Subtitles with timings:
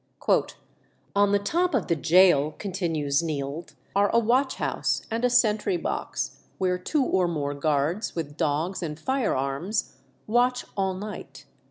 [1.15, 5.77] "On the top of the gaol," continues Neild, "are a watch house and a sentry
[5.77, 11.45] box, where two or more guards, with dogs and firearms, watch all night.